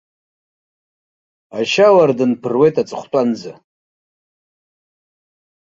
[1.57, 3.53] Ашьауардын ԥыруеит аҵыхәтәанӡа!